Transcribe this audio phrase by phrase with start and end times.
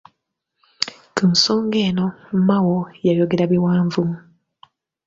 [1.15, 2.05] Ku nsonga eno
[2.47, 4.01] Mao yayogera biwanvu.